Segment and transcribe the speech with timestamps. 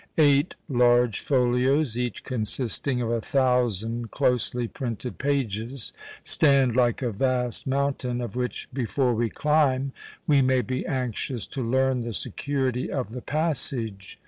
[0.17, 5.93] Eight large folios, each consisting of a thousand closely printed pages,
[6.23, 9.91] stand like a vast mountain, of which, before we climb,
[10.25, 14.17] we may be anxious to learn the security of the passage.